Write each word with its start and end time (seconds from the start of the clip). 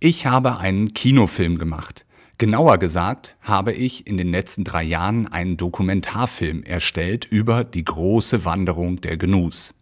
Ich 0.00 0.26
habe 0.26 0.58
einen 0.58 0.94
Kinofilm 0.94 1.58
gemacht. 1.58 2.06
Genauer 2.38 2.78
gesagt 2.78 3.34
habe 3.40 3.72
ich 3.72 4.06
in 4.06 4.16
den 4.16 4.30
letzten 4.30 4.62
drei 4.62 4.84
Jahren 4.84 5.26
einen 5.26 5.56
Dokumentarfilm 5.56 6.62
erstellt 6.62 7.24
über 7.24 7.64
die 7.64 7.84
große 7.84 8.44
Wanderung 8.44 9.00
der 9.00 9.16
Gnus. 9.16 9.74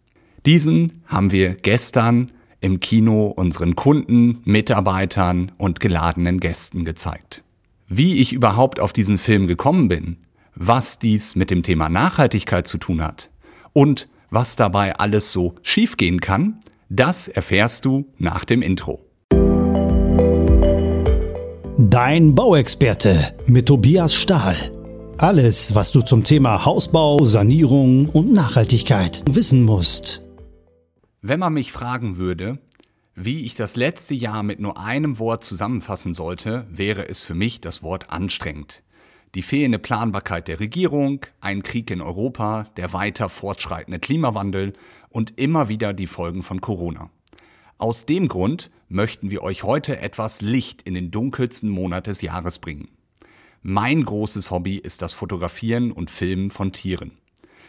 Diesen 0.43 1.03
haben 1.05 1.31
wir 1.31 1.53
gestern 1.53 2.31
im 2.61 2.79
Kino 2.79 3.27
unseren 3.27 3.75
Kunden, 3.75 4.39
Mitarbeitern 4.43 5.51
und 5.57 5.79
geladenen 5.79 6.39
Gästen 6.39 6.83
gezeigt. 6.83 7.43
Wie 7.87 8.15
ich 8.15 8.33
überhaupt 8.33 8.79
auf 8.79 8.93
diesen 8.93 9.19
Film 9.19 9.45
gekommen 9.45 9.87
bin, 9.87 10.17
was 10.55 10.97
dies 10.97 11.35
mit 11.35 11.51
dem 11.51 11.61
Thema 11.61 11.89
Nachhaltigkeit 11.89 12.67
zu 12.67 12.79
tun 12.79 13.03
hat 13.03 13.29
und 13.71 14.07
was 14.31 14.55
dabei 14.55 14.95
alles 14.95 15.31
so 15.31 15.53
schiefgehen 15.61 16.21
kann, 16.21 16.59
das 16.89 17.27
erfährst 17.27 17.85
du 17.85 18.11
nach 18.17 18.45
dem 18.45 18.63
Intro. 18.63 19.06
Dein 21.99 22.35
Bauexperte 22.35 23.35
mit 23.47 23.65
Tobias 23.65 24.13
Stahl. 24.13 24.55
Alles, 25.17 25.73
was 25.73 25.91
du 25.91 26.03
zum 26.03 26.23
Thema 26.23 26.63
Hausbau, 26.63 27.25
Sanierung 27.25 28.07
und 28.09 28.31
Nachhaltigkeit 28.31 29.23
wissen 29.27 29.63
musst. 29.63 30.23
Wenn 31.23 31.39
man 31.39 31.55
mich 31.55 31.71
fragen 31.71 32.17
würde, 32.17 32.59
wie 33.15 33.41
ich 33.41 33.55
das 33.55 33.75
letzte 33.75 34.13
Jahr 34.13 34.43
mit 34.43 34.59
nur 34.59 34.77
einem 34.77 35.17
Wort 35.17 35.43
zusammenfassen 35.43 36.13
sollte, 36.13 36.67
wäre 36.69 37.09
es 37.09 37.23
für 37.23 37.33
mich 37.33 37.61
das 37.61 37.81
Wort 37.81 38.11
anstrengend. 38.11 38.83
Die 39.33 39.41
fehlende 39.41 39.79
Planbarkeit 39.79 40.47
der 40.47 40.59
Regierung, 40.59 41.21
ein 41.41 41.63
Krieg 41.63 41.89
in 41.89 42.01
Europa, 42.01 42.67
der 42.77 42.93
weiter 42.93 43.27
fortschreitende 43.27 43.97
Klimawandel 43.97 44.73
und 45.09 45.39
immer 45.39 45.67
wieder 45.67 45.93
die 45.93 46.05
Folgen 46.05 46.43
von 46.43 46.61
Corona. 46.61 47.09
Aus 47.79 48.05
dem 48.05 48.27
Grund 48.27 48.69
möchten 48.89 49.31
wir 49.31 49.43
euch 49.43 49.63
heute 49.63 49.99
etwas 49.99 50.41
Licht 50.41 50.81
in 50.83 50.93
den 50.93 51.11
dunkelsten 51.11 51.69
Monat 51.69 52.07
des 52.07 52.21
Jahres 52.21 52.59
bringen. 52.59 52.89
Mein 53.61 54.03
großes 54.03 54.51
Hobby 54.51 54.77
ist 54.77 55.01
das 55.01 55.13
Fotografieren 55.13 55.91
und 55.91 56.09
Filmen 56.09 56.51
von 56.51 56.71
Tieren. 56.71 57.11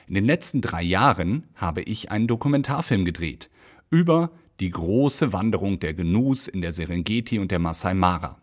In 0.06 0.14
den 0.14 0.24
letzten 0.24 0.61
drei 0.61 0.83
Jahren 0.83 1.44
habe 1.55 1.83
ich 1.83 2.11
einen 2.11 2.27
Dokumentarfilm 2.27 3.05
gedreht 3.05 3.50
über 3.91 4.30
die 4.61 4.70
große 4.70 5.33
Wanderung 5.33 5.80
der 5.80 5.94
Gnus 5.94 6.48
in 6.48 6.61
der 6.61 6.72
Serengeti 6.72 7.39
und 7.39 7.50
der 7.50 7.58
Masai 7.58 7.94
Mara 7.94 8.39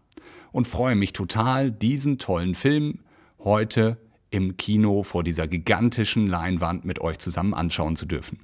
und 0.52 0.68
freue 0.68 0.96
mich 0.96 1.14
total, 1.14 1.72
diesen 1.72 2.18
tollen 2.18 2.56
Film 2.56 3.00
heute 3.40 3.98
im 4.32 4.58
Kino 4.58 5.04
vor 5.04 5.24
dieser 5.24 5.48
gigantischen 5.48 6.28
Leinwand 6.28 6.86
mit 6.86 7.00
euch 7.00 7.20
zusammen 7.20 7.54
anschauen 7.54 7.96
zu 7.96 8.06
dürfen. 8.06 8.40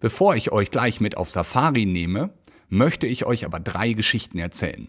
Bevor 0.00 0.34
ich 0.34 0.50
euch 0.50 0.70
gleich 0.70 1.00
mit 1.00 1.16
auf 1.16 1.30
Safari 1.30 1.86
nehme, 1.86 2.30
möchte 2.72 3.06
ich 3.06 3.26
euch 3.26 3.44
aber 3.44 3.60
drei 3.60 3.92
Geschichten 3.92 4.38
erzählen. 4.38 4.88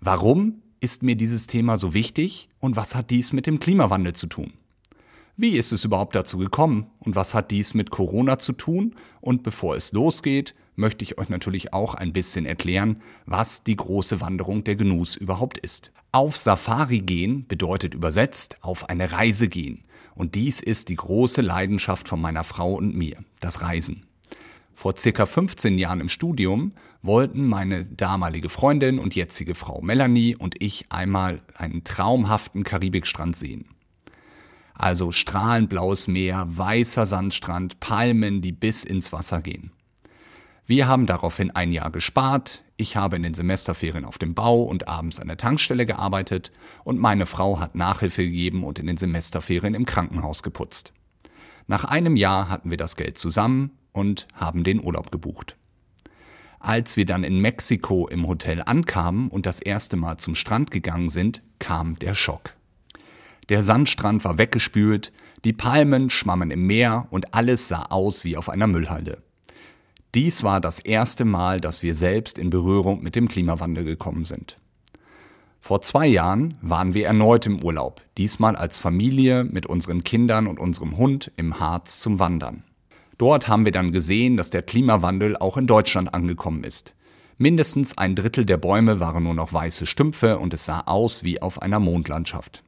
Warum 0.00 0.62
ist 0.80 1.02
mir 1.02 1.16
dieses 1.16 1.46
Thema 1.46 1.76
so 1.76 1.92
wichtig 1.92 2.48
und 2.60 2.76
was 2.76 2.94
hat 2.94 3.10
dies 3.10 3.34
mit 3.34 3.46
dem 3.46 3.60
Klimawandel 3.60 4.14
zu 4.14 4.26
tun? 4.26 4.54
Wie 5.36 5.50
ist 5.50 5.72
es 5.72 5.84
überhaupt 5.84 6.14
dazu 6.14 6.38
gekommen 6.38 6.86
und 7.00 7.14
was 7.14 7.34
hat 7.34 7.50
dies 7.50 7.74
mit 7.74 7.90
Corona 7.90 8.38
zu 8.38 8.54
tun? 8.54 8.94
Und 9.20 9.42
bevor 9.42 9.76
es 9.76 9.92
losgeht, 9.92 10.54
möchte 10.76 11.04
ich 11.04 11.18
euch 11.18 11.28
natürlich 11.28 11.74
auch 11.74 11.94
ein 11.94 12.14
bisschen 12.14 12.46
erklären, 12.46 13.02
was 13.26 13.64
die 13.64 13.76
große 13.76 14.22
Wanderung 14.22 14.64
der 14.64 14.76
Gnus 14.76 15.14
überhaupt 15.14 15.58
ist. 15.58 15.92
Auf 16.10 16.38
Safari 16.38 17.00
gehen 17.00 17.46
bedeutet 17.46 17.92
übersetzt 17.92 18.56
auf 18.62 18.88
eine 18.88 19.12
Reise 19.12 19.48
gehen. 19.48 19.84
Und 20.14 20.36
dies 20.36 20.60
ist 20.60 20.88
die 20.88 20.96
große 20.96 21.42
Leidenschaft 21.42 22.08
von 22.08 22.20
meiner 22.20 22.44
Frau 22.44 22.72
und 22.74 22.94
mir, 22.94 23.18
das 23.40 23.60
Reisen. 23.60 24.06
Vor 24.74 24.96
circa 24.96 25.24
15 25.24 25.78
Jahren 25.78 26.00
im 26.00 26.08
Studium 26.08 26.72
wollten 27.04 27.46
meine 27.46 27.84
damalige 27.84 28.48
Freundin 28.48 28.98
und 28.98 29.14
jetzige 29.14 29.54
Frau 29.54 29.82
Melanie 29.82 30.36
und 30.36 30.60
ich 30.62 30.86
einmal 30.90 31.42
einen 31.54 31.84
traumhaften 31.84 32.64
Karibikstrand 32.64 33.36
sehen. 33.36 33.66
Also 34.72 35.12
strahlend 35.12 35.68
blaues 35.68 36.08
Meer, 36.08 36.46
weißer 36.48 37.06
Sandstrand, 37.06 37.78
Palmen, 37.78 38.40
die 38.40 38.52
bis 38.52 38.84
ins 38.84 39.12
Wasser 39.12 39.42
gehen. 39.42 39.70
Wir 40.66 40.88
haben 40.88 41.06
daraufhin 41.06 41.50
ein 41.50 41.72
Jahr 41.72 41.90
gespart, 41.90 42.64
ich 42.78 42.96
habe 42.96 43.16
in 43.16 43.22
den 43.22 43.34
Semesterferien 43.34 44.06
auf 44.06 44.16
dem 44.16 44.34
Bau 44.34 44.62
und 44.62 44.88
abends 44.88 45.20
an 45.20 45.28
der 45.28 45.36
Tankstelle 45.36 45.84
gearbeitet 45.84 46.52
und 46.84 46.98
meine 46.98 47.26
Frau 47.26 47.60
hat 47.60 47.74
Nachhilfe 47.74 48.24
gegeben 48.24 48.64
und 48.64 48.78
in 48.78 48.86
den 48.86 48.96
Semesterferien 48.96 49.74
im 49.74 49.84
Krankenhaus 49.84 50.42
geputzt. 50.42 50.94
Nach 51.66 51.84
einem 51.84 52.16
Jahr 52.16 52.48
hatten 52.48 52.70
wir 52.70 52.78
das 52.78 52.96
Geld 52.96 53.18
zusammen 53.18 53.72
und 53.92 54.26
haben 54.34 54.64
den 54.64 54.82
Urlaub 54.82 55.12
gebucht. 55.12 55.56
Als 56.64 56.96
wir 56.96 57.04
dann 57.04 57.24
in 57.24 57.40
Mexiko 57.40 58.08
im 58.08 58.26
Hotel 58.26 58.62
ankamen 58.64 59.28
und 59.28 59.44
das 59.44 59.60
erste 59.60 59.98
Mal 59.98 60.16
zum 60.16 60.34
Strand 60.34 60.70
gegangen 60.70 61.10
sind, 61.10 61.42
kam 61.58 61.98
der 61.98 62.14
Schock. 62.14 62.54
Der 63.50 63.62
Sandstrand 63.62 64.24
war 64.24 64.38
weggespült, 64.38 65.12
die 65.44 65.52
Palmen 65.52 66.08
schwammen 66.08 66.50
im 66.50 66.66
Meer 66.66 67.06
und 67.10 67.34
alles 67.34 67.68
sah 67.68 67.82
aus 67.90 68.24
wie 68.24 68.38
auf 68.38 68.48
einer 68.48 68.66
Müllhalde. 68.66 69.18
Dies 70.14 70.42
war 70.42 70.62
das 70.62 70.78
erste 70.78 71.26
Mal, 71.26 71.60
dass 71.60 71.82
wir 71.82 71.94
selbst 71.94 72.38
in 72.38 72.48
Berührung 72.48 73.02
mit 73.02 73.14
dem 73.14 73.28
Klimawandel 73.28 73.84
gekommen 73.84 74.24
sind. 74.24 74.58
Vor 75.60 75.82
zwei 75.82 76.06
Jahren 76.06 76.56
waren 76.62 76.94
wir 76.94 77.06
erneut 77.06 77.44
im 77.44 77.62
Urlaub, 77.62 78.00
diesmal 78.16 78.56
als 78.56 78.78
Familie 78.78 79.44
mit 79.44 79.66
unseren 79.66 80.02
Kindern 80.02 80.46
und 80.46 80.58
unserem 80.58 80.96
Hund 80.96 81.30
im 81.36 81.60
Harz 81.60 82.00
zum 82.00 82.18
Wandern. 82.18 82.64
Dort 83.18 83.48
haben 83.48 83.64
wir 83.64 83.72
dann 83.72 83.92
gesehen, 83.92 84.36
dass 84.36 84.50
der 84.50 84.62
Klimawandel 84.62 85.36
auch 85.36 85.56
in 85.56 85.66
Deutschland 85.66 86.12
angekommen 86.12 86.64
ist. 86.64 86.94
Mindestens 87.36 87.98
ein 87.98 88.14
Drittel 88.14 88.44
der 88.44 88.56
Bäume 88.56 89.00
waren 89.00 89.24
nur 89.24 89.34
noch 89.34 89.52
weiße 89.52 89.86
Stümpfe 89.86 90.38
und 90.38 90.54
es 90.54 90.64
sah 90.64 90.82
aus 90.86 91.24
wie 91.24 91.42
auf 91.42 91.62
einer 91.62 91.80
Mondlandschaft. 91.80 92.62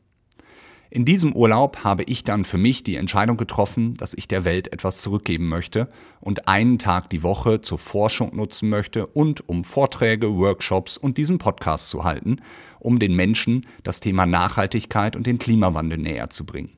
In 0.89 1.05
diesem 1.05 1.35
Urlaub 1.35 1.79
habe 1.85 2.05
ich 2.05 2.23
dann 2.25 2.45
für 2.45 2.59
mich 2.59 2.85
die 2.85 2.97
Entscheidung 2.97 3.37
getroffen, 3.37 3.95
dass 3.95 4.15
ich 4.15 4.29
der 4.29 4.45
Welt 4.45 4.73
etwas 4.73 5.03
zurückgeben 5.03 5.49
möchte 5.49 5.89
und 6.21 6.47
einen 6.49 6.79
Tag 6.79 7.11
die 7.11 7.23
Woche 7.23 7.61
zur 7.61 7.79
Forschung 7.79 8.35
nutzen 8.35 8.69
möchte 8.69 9.07
und 9.07 9.49
um 9.49 9.65
Vorträge, 9.65 10.37
Workshops 10.37 10.97
und 10.97 11.19
diesen 11.19 11.39
Podcast 11.39 11.91
zu 11.91 12.05
halten, 12.05 12.37
um 12.79 12.99
den 13.01 13.15
Menschen 13.15 13.67
das 13.83 14.01
Thema 14.01 14.27
Nachhaltigkeit 14.27 15.17
und 15.17 15.27
den 15.27 15.39
Klimawandel 15.39 15.99
näher 15.99 16.31
zu 16.31 16.47
bringen. 16.47 16.71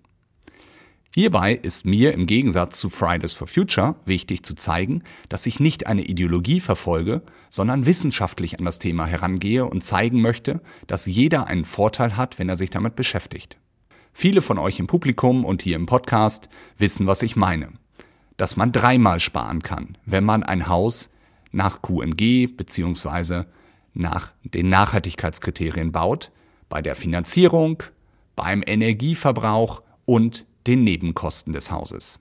Hierbei 1.19 1.55
ist 1.55 1.85
mir 1.85 2.15
im 2.15 2.27
Gegensatz 2.27 2.79
zu 2.79 2.91
Fridays 2.91 3.33
for 3.33 3.49
Future 3.49 3.97
wichtig 4.05 4.45
zu 4.45 4.55
zeigen, 4.55 5.03
dass 5.29 5.47
ich 5.47 5.59
nicht 5.59 5.89
eine 5.89 6.05
Ideologie 6.05 6.61
verfolge, 6.61 7.23
sondern 7.51 7.87
wissenschaftlich 7.87 8.57
an 8.57 8.65
das 8.65 8.79
Thema 8.79 9.05
herangehe 9.05 9.65
und 9.65 9.83
zeigen 9.83 10.21
möchte, 10.21 10.61
dass 10.87 11.07
jeder 11.07 11.49
einen 11.49 11.65
Vorteil 11.65 12.17
hat, 12.17 12.39
wenn 12.39 12.49
er 12.49 12.57
sich 12.57 12.71
damit 12.71 12.95
beschäftigt. 12.95 13.59
Viele 14.13 14.43
von 14.43 14.61
euch 14.61 14.79
im 14.79 14.87
Publikum 14.87 15.45
und 15.45 15.63
hier 15.63 15.75
im 15.75 15.87
Podcast 15.87 16.49
wissen, 16.77 17.09
was 17.09 17.23
ich 17.23 17.35
meine. 17.35 17.73
Dass 18.37 18.57
man 18.57 18.71
dreimal 18.71 19.19
sparen 19.19 19.65
kann, 19.65 19.99
wenn 20.07 20.23
man 20.23 20.45
ein 20.45 20.69
Haus 20.69 21.11
nach 21.51 21.83
QNG 21.83 22.47
bzw. 22.57 23.43
nach 23.93 24.31
den 24.45 24.69
Nachhaltigkeitskriterien 24.69 25.91
baut, 25.91 26.31
bei 26.69 26.81
der 26.81 26.95
Finanzierung, 26.95 27.83
beim 28.37 28.63
Energieverbrauch 28.65 29.83
und 30.05 30.47
den 30.69 30.85
Nebenkosten 30.85 31.53
des 31.53 31.71
Hauses. 31.71 32.21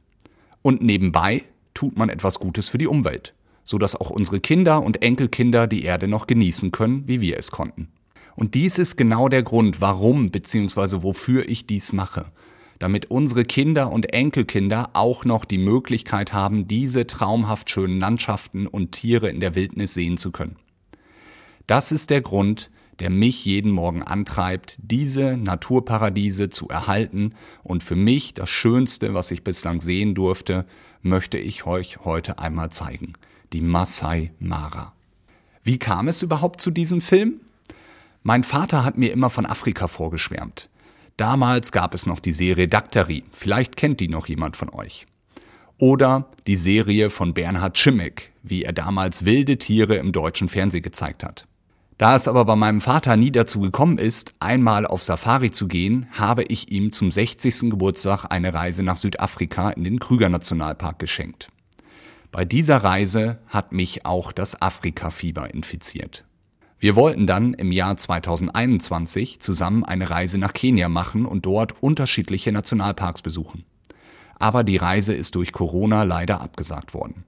Und 0.62 0.82
nebenbei 0.82 1.44
tut 1.74 1.98
man 1.98 2.10
etwas 2.10 2.40
Gutes 2.40 2.70
für 2.70 2.78
die 2.78 2.88
Umwelt, 2.88 3.34
sodass 3.64 3.96
auch 3.96 4.10
unsere 4.10 4.40
Kinder 4.40 4.82
und 4.82 5.04
Enkelkinder 5.04 5.68
die 5.68 5.84
Erde 5.84 6.08
noch 6.08 6.26
genießen 6.26 6.72
können, 6.72 7.08
wie 7.08 7.22
wir 7.22 7.38
es 7.38 7.52
konnten. 7.52 7.90
Und 8.36 8.56
dies 8.56 8.78
ist 8.78 8.96
genau 8.96 9.30
der 9.30 9.44
Grund, 9.44 9.82
warum 9.82 10.32
bzw. 10.32 11.04
wofür 11.04 11.48
ich 11.50 11.68
dies 11.68 11.92
mache. 11.92 12.32
Damit 12.80 13.12
unsere 13.12 13.44
Kinder 13.44 13.92
und 13.92 14.14
Enkelkinder 14.14 14.92
auch 14.94 15.26
noch 15.26 15.44
die 15.44 15.58
Möglichkeit 15.58 16.34
haben, 16.34 16.68
diese 16.68 17.08
traumhaft 17.08 17.70
schönen 17.70 18.00
Landschaften 18.00 18.68
und 18.68 18.92
Tiere 18.92 19.30
in 19.30 19.40
der 19.40 19.56
Wildnis 19.56 19.94
sehen 19.94 20.18
zu 20.18 20.32
können. 20.32 20.58
Das 21.66 21.92
ist 21.92 22.12
der 22.12 22.22
Grund, 22.22 22.70
der 23.00 23.10
mich 23.10 23.46
jeden 23.46 23.72
Morgen 23.72 24.04
antreibt, 24.04 24.78
diese 24.82 25.38
Naturparadiese 25.38 26.50
zu 26.50 26.68
erhalten. 26.70 27.34
Und 27.64 27.84
für 27.84 27.96
mich 27.96 28.34
das 28.34 28.50
Schönste, 28.50 29.14
was 29.14 29.32
ich 29.32 29.44
bislang 29.44 29.82
sehen 29.82 30.16
durfte, 30.16 30.66
möchte 31.02 31.38
ich 31.38 31.66
euch 31.66 32.00
heute 32.06 32.40
einmal 32.40 32.72
zeigen. 32.72 33.14
Die 33.54 33.62
Masai 33.62 34.32
Mara. 34.40 34.94
Wie 35.64 35.78
kam 35.78 36.08
es 36.08 36.22
überhaupt 36.22 36.62
zu 36.62 36.72
diesem 36.72 37.02
Film? 37.02 37.42
Mein 38.24 38.44
Vater 38.44 38.84
hat 38.84 38.98
mir 38.98 39.12
immer 39.12 39.30
von 39.30 39.46
Afrika 39.46 39.88
vorgeschwärmt. 39.88 40.70
Damals 41.18 41.72
gab 41.72 41.94
es 41.94 42.06
noch 42.06 42.20
die 42.20 42.32
Serie 42.32 42.68
Daktari. 42.68 43.24
Vielleicht 43.32 43.76
kennt 43.76 44.00
die 44.00 44.08
noch 44.08 44.28
jemand 44.28 44.56
von 44.56 44.70
euch. 44.70 45.08
Oder 45.80 46.30
die 46.48 46.56
Serie 46.56 47.10
von 47.10 47.34
Bernhard 47.34 47.78
Schimmick, 47.78 48.32
wie 48.44 48.64
er 48.64 48.74
damals 48.74 49.26
wilde 49.26 49.58
Tiere 49.58 49.96
im 49.96 50.12
deutschen 50.12 50.50
Fernsehen 50.50 50.82
gezeigt 50.82 51.24
hat. 51.24 51.48
Da 51.98 52.16
es 52.16 52.28
aber 52.28 52.46
bei 52.46 52.56
meinem 52.56 52.80
Vater 52.80 53.18
nie 53.18 53.32
dazu 53.32 53.60
gekommen 53.60 53.98
ist, 53.98 54.36
einmal 54.40 54.86
auf 54.86 55.02
Safari 55.02 55.50
zu 55.50 55.68
gehen, 55.68 56.08
habe 56.12 56.44
ich 56.44 56.72
ihm 56.72 56.92
zum 56.92 57.12
60. 57.12 57.72
Geburtstag 57.72 58.26
eine 58.30 58.54
Reise 58.54 58.84
nach 58.84 58.98
Südafrika 58.98 59.72
in 59.72 59.84
den 59.84 60.00
Krüger 60.00 60.30
Nationalpark 60.30 61.00
geschenkt. 61.00 61.50
Bei 62.32 62.46
dieser 62.46 62.78
Reise 62.78 63.40
hat 63.48 63.72
mich 63.72 64.06
auch 64.06 64.32
das 64.32 64.62
Afrika-Fieber 64.62 65.52
infiziert. 65.52 66.24
Wir 66.78 66.96
wollten 66.96 67.26
dann 67.26 67.56
im 67.56 67.72
Jahr 67.72 67.98
2021 67.98 69.40
zusammen 69.40 69.84
eine 69.84 70.12
Reise 70.12 70.38
nach 70.38 70.54
Kenia 70.54 70.90
machen 70.90 71.26
und 71.26 71.48
dort 71.48 71.82
unterschiedliche 71.82 72.52
Nationalparks 72.52 73.24
besuchen. 73.24 73.66
Aber 74.38 74.64
die 74.64 74.78
Reise 74.78 75.16
ist 75.16 75.34
durch 75.34 75.52
Corona 75.52 76.04
leider 76.04 76.42
abgesagt 76.42 76.94
worden. 76.94 77.24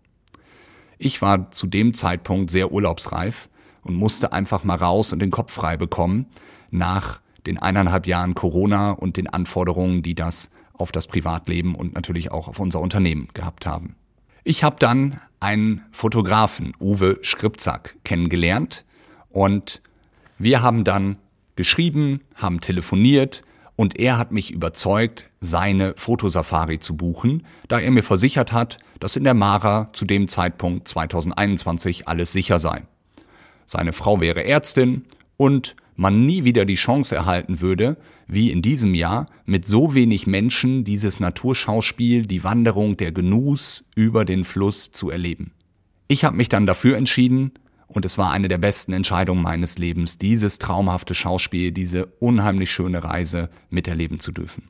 Ich 0.99 1.23
war 1.23 1.49
zu 1.49 1.65
dem 1.65 1.95
Zeitpunkt 1.95 2.51
sehr 2.51 2.71
urlaubsreif 2.71 3.48
und 3.83 3.95
musste 3.95 4.31
einfach 4.33 4.63
mal 4.63 4.75
raus 4.75 5.13
und 5.13 5.19
den 5.19 5.31
Kopf 5.31 5.53
frei 5.53 5.77
bekommen 5.77 6.25
nach 6.71 7.19
den 7.45 7.57
eineinhalb 7.57 8.05
Jahren 8.05 8.35
Corona 8.35 8.91
und 8.91 9.17
den 9.17 9.27
Anforderungen, 9.27 10.03
die 10.03 10.15
das 10.15 10.51
auf 10.73 10.91
das 10.91 11.07
Privatleben 11.07 11.75
und 11.75 11.95
natürlich 11.95 12.31
auch 12.31 12.47
auf 12.47 12.59
unser 12.59 12.79
Unternehmen 12.79 13.27
gehabt 13.33 13.65
haben. 13.65 13.95
Ich 14.43 14.63
habe 14.63 14.77
dann 14.79 15.19
einen 15.39 15.83
Fotografen, 15.91 16.73
Uwe 16.79 17.19
Skripzack, 17.23 17.95
kennengelernt, 18.03 18.85
und 19.29 19.81
wir 20.37 20.61
haben 20.61 20.83
dann 20.83 21.17
geschrieben, 21.55 22.21
haben 22.35 22.61
telefoniert 22.61 23.43
und 23.75 23.99
er 23.99 24.17
hat 24.17 24.31
mich 24.31 24.51
überzeugt, 24.51 25.29
seine 25.39 25.93
Fotosafari 25.95 26.79
zu 26.79 26.97
buchen, 26.97 27.45
da 27.67 27.79
er 27.79 27.91
mir 27.91 28.03
versichert 28.03 28.51
hat, 28.51 28.77
dass 28.99 29.15
in 29.15 29.23
der 29.23 29.33
Mara 29.33 29.89
zu 29.93 30.05
dem 30.05 30.27
Zeitpunkt 30.27 30.87
2021 30.87 32.07
alles 32.07 32.31
sicher 32.31 32.59
sei. 32.59 32.83
Seine 33.69 33.93
Frau 33.93 34.19
wäre 34.19 34.43
Ärztin 34.45 35.03
und 35.37 35.75
man 35.95 36.25
nie 36.25 36.43
wieder 36.43 36.65
die 36.65 36.73
Chance 36.73 37.15
erhalten 37.15 37.61
würde, 37.61 37.97
wie 38.25 38.49
in 38.49 38.63
diesem 38.63 38.95
Jahr, 38.95 39.27
mit 39.45 39.67
so 39.67 39.93
wenig 39.93 40.25
Menschen 40.25 40.83
dieses 40.83 41.19
Naturschauspiel, 41.19 42.25
die 42.25 42.43
Wanderung 42.43 42.97
der 42.97 43.11
Genuss 43.11 43.85
über 43.93 44.25
den 44.25 44.43
Fluss 44.43 44.91
zu 44.91 45.11
erleben. 45.11 45.51
Ich 46.07 46.23
habe 46.23 46.35
mich 46.35 46.49
dann 46.49 46.65
dafür 46.65 46.97
entschieden, 46.97 47.51
und 47.85 48.05
es 48.05 48.17
war 48.17 48.31
eine 48.31 48.47
der 48.47 48.57
besten 48.57 48.91
Entscheidungen 48.91 49.43
meines 49.43 49.77
Lebens, 49.77 50.17
dieses 50.17 50.57
traumhafte 50.57 51.13
Schauspiel, 51.13 51.71
diese 51.71 52.07
unheimlich 52.07 52.71
schöne 52.71 53.03
Reise 53.03 53.51
miterleben 53.69 54.19
zu 54.19 54.31
dürfen. 54.31 54.69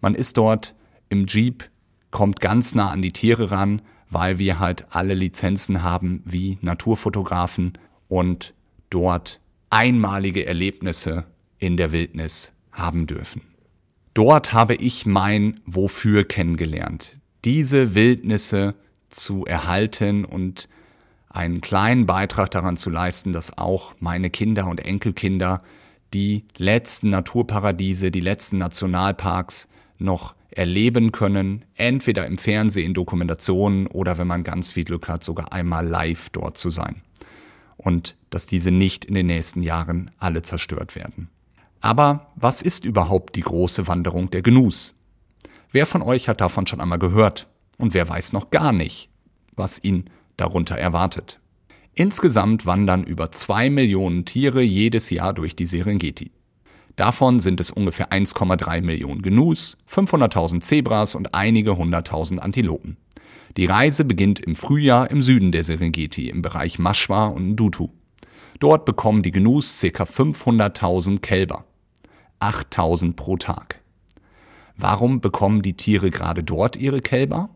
Man 0.00 0.16
ist 0.16 0.38
dort 0.38 0.74
im 1.08 1.26
Jeep, 1.28 1.70
kommt 2.10 2.40
ganz 2.40 2.74
nah 2.74 2.90
an 2.90 3.00
die 3.00 3.12
Tiere 3.12 3.52
ran, 3.52 3.80
weil 4.10 4.40
wir 4.40 4.58
halt 4.58 4.86
alle 4.90 5.14
Lizenzen 5.14 5.84
haben 5.84 6.22
wie 6.24 6.58
Naturfotografen 6.62 7.74
und 8.08 8.54
dort 8.90 9.40
einmalige 9.70 10.46
Erlebnisse 10.46 11.24
in 11.58 11.76
der 11.76 11.92
Wildnis 11.92 12.52
haben 12.72 13.06
dürfen. 13.06 13.42
Dort 14.14 14.52
habe 14.52 14.74
ich 14.74 15.06
mein 15.06 15.60
Wofür 15.66 16.24
kennengelernt. 16.24 17.18
Diese 17.44 17.94
Wildnisse 17.94 18.74
zu 19.10 19.44
erhalten 19.44 20.24
und 20.24 20.68
einen 21.28 21.60
kleinen 21.60 22.06
Beitrag 22.06 22.50
daran 22.50 22.76
zu 22.76 22.90
leisten, 22.90 23.32
dass 23.32 23.56
auch 23.58 23.94
meine 24.00 24.30
Kinder 24.30 24.66
und 24.66 24.84
Enkelkinder 24.84 25.62
die 26.14 26.44
letzten 26.56 27.10
Naturparadiese, 27.10 28.10
die 28.10 28.20
letzten 28.20 28.58
Nationalparks 28.58 29.68
noch 29.98 30.34
erleben 30.50 31.12
können, 31.12 31.64
entweder 31.76 32.26
im 32.26 32.38
Fernsehen, 32.38 32.86
in 32.86 32.94
Dokumentationen 32.94 33.86
oder 33.86 34.18
wenn 34.18 34.26
man 34.26 34.42
ganz 34.42 34.70
viel 34.70 34.84
Glück 34.84 35.06
hat, 35.06 35.22
sogar 35.22 35.52
einmal 35.52 35.86
live 35.86 36.30
dort 36.30 36.56
zu 36.56 36.70
sein. 36.70 37.02
Und 37.78 38.16
dass 38.28 38.46
diese 38.46 38.70
nicht 38.70 39.06
in 39.06 39.14
den 39.14 39.26
nächsten 39.26 39.62
Jahren 39.62 40.10
alle 40.18 40.42
zerstört 40.42 40.94
werden. 40.94 41.30
Aber 41.80 42.26
was 42.36 42.60
ist 42.60 42.84
überhaupt 42.84 43.36
die 43.36 43.40
große 43.40 43.86
Wanderung 43.86 44.30
der 44.30 44.42
Genuss? 44.42 44.94
Wer 45.70 45.86
von 45.86 46.02
euch 46.02 46.28
hat 46.28 46.40
davon 46.40 46.66
schon 46.66 46.80
einmal 46.80 46.98
gehört? 46.98 47.48
Und 47.78 47.94
wer 47.94 48.08
weiß 48.08 48.32
noch 48.32 48.50
gar 48.50 48.72
nicht, 48.72 49.08
was 49.54 49.82
ihn 49.82 50.10
darunter 50.36 50.76
erwartet. 50.76 51.40
Insgesamt 51.94 52.66
wandern 52.66 53.04
über 53.04 53.32
zwei 53.32 53.70
Millionen 53.70 54.24
Tiere 54.24 54.62
jedes 54.62 55.10
Jahr 55.10 55.32
durch 55.32 55.56
die 55.56 55.66
Serengeti. 55.66 56.30
Davon 56.96 57.38
sind 57.38 57.60
es 57.60 57.70
ungefähr 57.70 58.10
1,3 58.10 58.82
Millionen 58.82 59.22
Gnus, 59.22 59.78
500.000 59.88 60.60
Zebras 60.60 61.14
und 61.14 61.34
einige 61.34 61.76
hunderttausend 61.76 62.42
Antilopen. 62.42 62.96
Die 63.56 63.66
Reise 63.66 64.04
beginnt 64.04 64.40
im 64.40 64.56
Frühjahr 64.56 65.10
im 65.10 65.22
Süden 65.22 65.52
der 65.52 65.64
Serengeti, 65.64 66.28
im 66.28 66.42
Bereich 66.42 66.78
Maschwa 66.78 67.26
und 67.26 67.52
Ndutu. 67.52 67.88
Dort 68.60 68.84
bekommen 68.84 69.22
die 69.22 69.30
Gnus 69.30 69.80
ca. 69.80 70.04
500.000 70.04 71.20
Kälber. 71.20 71.64
8.000 72.40 73.14
pro 73.14 73.36
Tag. 73.36 73.80
Warum 74.76 75.20
bekommen 75.20 75.62
die 75.62 75.76
Tiere 75.76 76.10
gerade 76.10 76.44
dort 76.44 76.76
ihre 76.76 77.00
Kälber? 77.00 77.50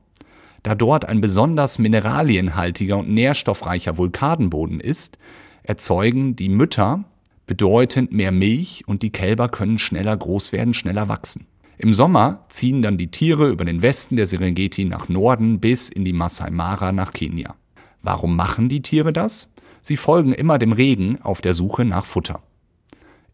Da 0.62 0.74
dort 0.74 1.08
ein 1.08 1.20
besonders 1.20 1.78
mineralienhaltiger 1.78 2.98
und 2.98 3.08
nährstoffreicher 3.10 3.96
Vulkanboden 3.96 4.80
ist, 4.80 5.18
erzeugen 5.62 6.36
die 6.36 6.48
Mütter 6.48 7.04
bedeutend 7.46 8.12
mehr 8.12 8.32
Milch 8.32 8.84
und 8.86 9.02
die 9.02 9.10
Kälber 9.10 9.48
können 9.48 9.78
schneller 9.78 10.16
groß 10.16 10.52
werden, 10.52 10.74
schneller 10.74 11.08
wachsen. 11.08 11.46
Im 11.82 11.94
Sommer 11.94 12.44
ziehen 12.48 12.80
dann 12.80 12.96
die 12.96 13.10
Tiere 13.10 13.48
über 13.48 13.64
den 13.64 13.82
Westen 13.82 14.14
der 14.14 14.28
Serengeti 14.28 14.84
nach 14.84 15.08
Norden 15.08 15.58
bis 15.58 15.88
in 15.88 16.04
die 16.04 16.12
Masai 16.12 16.48
Mara 16.52 16.92
nach 16.92 17.12
Kenia. 17.12 17.56
Warum 18.02 18.36
machen 18.36 18.68
die 18.68 18.82
Tiere 18.82 19.12
das? 19.12 19.48
Sie 19.80 19.96
folgen 19.96 20.32
immer 20.32 20.60
dem 20.60 20.72
Regen 20.72 21.20
auf 21.22 21.40
der 21.40 21.54
Suche 21.54 21.84
nach 21.84 22.06
Futter. 22.06 22.40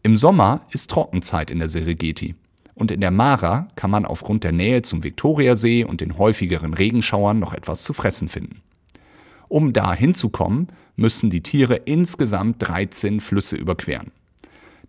Im 0.01 0.17
Sommer 0.17 0.61
ist 0.71 0.89
Trockenzeit 0.89 1.51
in 1.51 1.59
der 1.59 1.69
Serengeti 1.69 2.33
und 2.73 2.89
in 2.89 3.01
der 3.01 3.11
Mara 3.11 3.67
kann 3.75 3.91
man 3.91 4.03
aufgrund 4.03 4.43
der 4.43 4.51
Nähe 4.51 4.81
zum 4.81 5.03
Viktoriasee 5.03 5.83
und 5.83 6.01
den 6.01 6.17
häufigeren 6.17 6.73
Regenschauern 6.73 7.37
noch 7.37 7.53
etwas 7.53 7.83
zu 7.83 7.93
fressen 7.93 8.29
finden. 8.29 8.63
Um 9.47 9.73
da 9.73 9.93
hinzukommen, 9.93 10.69
müssen 10.95 11.29
die 11.29 11.43
Tiere 11.43 11.75
insgesamt 11.75 12.67
13 12.67 13.19
Flüsse 13.19 13.57
überqueren. 13.57 14.11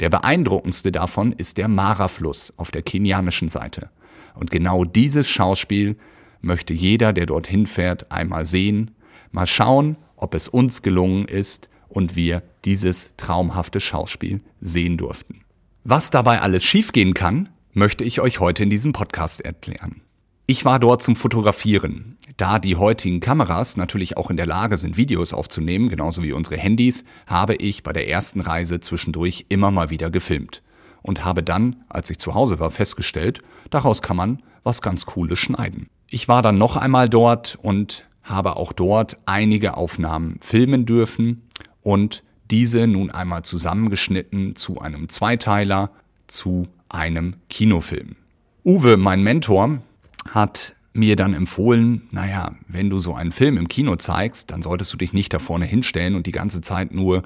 Der 0.00 0.08
beeindruckendste 0.08 0.92
davon 0.92 1.32
ist 1.32 1.58
der 1.58 1.68
Mara-Fluss 1.68 2.54
auf 2.56 2.70
der 2.70 2.82
kenianischen 2.82 3.48
Seite. 3.48 3.90
Und 4.34 4.50
genau 4.50 4.84
dieses 4.84 5.28
Schauspiel 5.28 5.96
möchte 6.40 6.72
jeder, 6.72 7.12
der 7.12 7.26
dorthin 7.26 7.66
fährt, 7.66 8.10
einmal 8.10 8.46
sehen, 8.46 8.92
mal 9.30 9.46
schauen, 9.46 9.96
ob 10.16 10.34
es 10.34 10.48
uns 10.48 10.82
gelungen 10.82 11.26
ist 11.26 11.68
und 11.88 12.16
wir 12.16 12.42
dieses 12.64 13.14
traumhafte 13.16 13.80
Schauspiel 13.80 14.40
sehen 14.60 14.96
durften. 14.96 15.42
Was 15.84 16.10
dabei 16.10 16.40
alles 16.40 16.64
schiefgehen 16.64 17.14
kann, 17.14 17.50
möchte 17.72 18.04
ich 18.04 18.20
euch 18.20 18.40
heute 18.40 18.62
in 18.62 18.70
diesem 18.70 18.92
Podcast 18.92 19.42
erklären. 19.42 20.02
Ich 20.50 20.64
war 20.64 20.80
dort 20.80 21.00
zum 21.00 21.14
Fotografieren. 21.14 22.16
Da 22.36 22.58
die 22.58 22.74
heutigen 22.74 23.20
Kameras 23.20 23.76
natürlich 23.76 24.16
auch 24.16 24.30
in 24.30 24.36
der 24.36 24.46
Lage 24.46 24.78
sind, 24.78 24.96
Videos 24.96 25.32
aufzunehmen, 25.32 25.88
genauso 25.88 26.24
wie 26.24 26.32
unsere 26.32 26.56
Handys, 26.56 27.04
habe 27.28 27.54
ich 27.54 27.84
bei 27.84 27.92
der 27.92 28.08
ersten 28.08 28.40
Reise 28.40 28.80
zwischendurch 28.80 29.46
immer 29.48 29.70
mal 29.70 29.90
wieder 29.90 30.10
gefilmt. 30.10 30.64
Und 31.02 31.24
habe 31.24 31.44
dann, 31.44 31.76
als 31.88 32.10
ich 32.10 32.18
zu 32.18 32.34
Hause 32.34 32.58
war, 32.58 32.70
festgestellt, 32.70 33.42
daraus 33.70 34.02
kann 34.02 34.16
man 34.16 34.42
was 34.64 34.82
ganz 34.82 35.06
Cooles 35.06 35.38
schneiden. 35.38 35.88
Ich 36.08 36.26
war 36.26 36.42
dann 36.42 36.58
noch 36.58 36.74
einmal 36.74 37.08
dort 37.08 37.56
und 37.62 38.04
habe 38.24 38.56
auch 38.56 38.72
dort 38.72 39.18
einige 39.26 39.76
Aufnahmen 39.76 40.38
filmen 40.40 40.84
dürfen 40.84 41.42
und 41.80 42.24
diese 42.50 42.88
nun 42.88 43.12
einmal 43.12 43.42
zusammengeschnitten 43.42 44.56
zu 44.56 44.80
einem 44.80 45.10
Zweiteiler 45.10 45.92
zu 46.26 46.66
einem 46.88 47.36
Kinofilm. 47.48 48.16
Uwe, 48.64 48.96
mein 48.96 49.22
Mentor, 49.22 49.78
hat 50.28 50.74
mir 50.92 51.16
dann 51.16 51.34
empfohlen, 51.34 52.08
naja, 52.10 52.56
wenn 52.66 52.90
du 52.90 52.98
so 52.98 53.14
einen 53.14 53.32
Film 53.32 53.56
im 53.56 53.68
Kino 53.68 53.96
zeigst, 53.96 54.50
dann 54.50 54.62
solltest 54.62 54.92
du 54.92 54.96
dich 54.96 55.12
nicht 55.12 55.32
da 55.32 55.38
vorne 55.38 55.64
hinstellen 55.64 56.14
und 56.14 56.26
die 56.26 56.32
ganze 56.32 56.60
Zeit 56.60 56.92
nur 56.92 57.22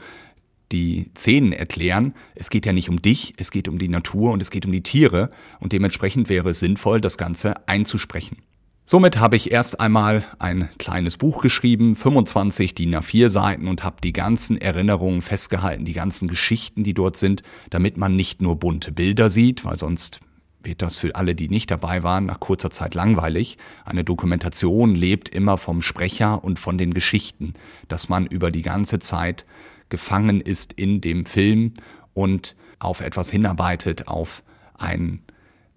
die 0.72 1.10
Szenen 1.16 1.52
erklären. 1.52 2.14
Es 2.34 2.50
geht 2.50 2.66
ja 2.66 2.72
nicht 2.72 2.88
um 2.88 3.00
dich, 3.00 3.34
es 3.36 3.50
geht 3.50 3.68
um 3.68 3.78
die 3.78 3.88
Natur 3.88 4.32
und 4.32 4.42
es 4.42 4.50
geht 4.50 4.66
um 4.66 4.72
die 4.72 4.82
Tiere 4.82 5.30
und 5.60 5.72
dementsprechend 5.72 6.28
wäre 6.28 6.50
es 6.50 6.60
sinnvoll, 6.60 7.00
das 7.00 7.16
Ganze 7.16 7.66
einzusprechen. 7.68 8.38
Somit 8.86 9.18
habe 9.18 9.36
ich 9.36 9.50
erst 9.50 9.80
einmal 9.80 10.26
ein 10.38 10.68
kleines 10.76 11.16
Buch 11.16 11.40
geschrieben, 11.40 11.96
25 11.96 12.74
DIN 12.74 12.94
A4 12.94 13.30
Seiten 13.30 13.66
und 13.66 13.82
habe 13.82 13.96
die 14.04 14.12
ganzen 14.12 14.60
Erinnerungen 14.60 15.22
festgehalten, 15.22 15.86
die 15.86 15.94
ganzen 15.94 16.28
Geschichten, 16.28 16.84
die 16.84 16.92
dort 16.92 17.16
sind, 17.16 17.42
damit 17.70 17.96
man 17.96 18.14
nicht 18.14 18.42
nur 18.42 18.56
bunte 18.56 18.92
Bilder 18.92 19.30
sieht, 19.30 19.64
weil 19.64 19.78
sonst 19.78 20.20
wird 20.64 20.83
das 20.83 20.97
für 20.97 21.14
alle, 21.14 21.35
die 21.35 21.49
nicht 21.49 21.71
dabei 21.71 22.02
waren, 22.02 22.26
nach 22.26 22.40
kurzer 22.40 22.71
Zeit 22.71 22.94
langweilig. 22.94 23.59
Eine 23.85 24.04
Dokumentation 24.04 24.94
lebt 24.94 25.28
immer 25.28 25.59
vom 25.59 25.83
Sprecher 25.83 26.42
und 26.42 26.59
von 26.59 26.78
den 26.78 26.94
Geschichten, 26.94 27.54
dass 27.88 28.09
man 28.09 28.26
über 28.26 28.50
die 28.50 28.62
ganze 28.62 28.99
Zeit 28.99 29.47
gefangen 29.88 30.40
ist 30.40 30.73
in 30.73 31.00
dem 31.00 31.26
Film 31.26 31.75
und 32.14 32.56
auf 32.78 33.00
etwas 33.00 33.30
hinarbeitet, 33.30 34.09
auf 34.09 34.42
einen, 34.78 35.23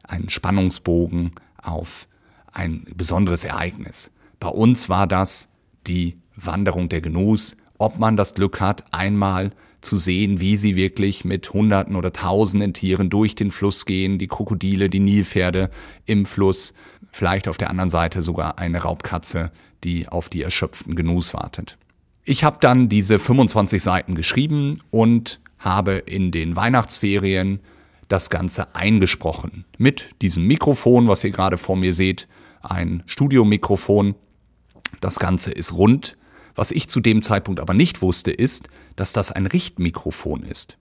einen 0.03 0.29
Spannungsbogen, 0.29 1.32
auf 1.62 2.08
ein 2.51 2.86
besonderes 2.96 3.44
Ereignis. 3.44 4.12
Bei 4.39 4.50
uns 4.50 4.89
war 4.89 5.08
das 5.08 5.50
die 5.88 6.17
Wanderung 6.36 6.89
der 6.89 7.01
Genuss, 7.01 7.58
ob 7.77 8.00
man 8.00 8.17
das 8.17 8.34
Glück 8.34 8.60
hat, 8.60 8.86
einmal 8.94 9.51
zu 9.81 9.98
sehen, 9.98 10.39
wie 10.39 10.57
sie 10.57 10.75
wirklich 10.75 11.24
mit 11.25 11.53
Hunderten 11.53 11.96
oder 11.96 12.12
Tausenden 12.12 12.74
Tieren 12.74 13.10
durch 13.10 13.36
den 13.36 13.51
Fluss 13.51 13.86
gehen, 13.86 14.17
die 14.17 14.27
Krokodile, 14.27 14.89
die 14.89 15.00
Nilpferde 15.00 15.69
im 16.05 16.25
Fluss, 16.25 16.74
vielleicht 17.12 17.48
auf 17.48 17.57
der 17.57 17.69
anderen 17.69 17.89
Seite 17.89 18.22
sogar 18.22 18.57
eine 18.60 18.79
Raubkatze, 18.79 19.51
die 19.84 20.07
auf 20.07 20.29
die 20.29 20.41
erschöpften 20.41 20.96
Genuss 20.96 21.34
wartet. 21.34 21.77
Ich 22.24 22.43
habe 22.43 22.57
dann 22.60 22.89
diese 22.89 23.19
25 23.19 23.81
Seiten 23.81 24.15
geschrieben 24.15 24.81
und 24.91 25.39
habe 25.60 25.93
in 25.93 26.31
den 26.31 26.55
Weihnachtsferien 26.55 27.62
das 28.07 28.29
Ganze 28.29 28.75
eingesprochen. 28.75 29.65
Mit 29.77 30.10
diesem 30.22 30.46
Mikrofon, 30.46 31.07
was 31.07 31.24
ihr 31.24 31.31
gerade 31.31 31.57
vor 31.57 31.75
mir 31.75 31.93
seht, 31.93 32.27
ein 32.62 33.03
Studiomikrofon. 33.05 34.15
Das 35.01 35.19
Ganze 35.19 35.51
ist 35.51 35.74
rund. 35.74 36.16
Was 36.57 36.71
ich 36.71 36.89
zu 36.89 36.99
dem 36.99 37.21
Zeitpunkt 37.21 37.59
aber 37.61 37.75
nicht 37.75 38.01
wusste, 38.01 38.31
ist, 38.31 38.67
dass 38.95 39.13
das 39.13 39.31
ein 39.31 39.45
Richtmikrofon 39.45 40.41
ist. 40.41 40.77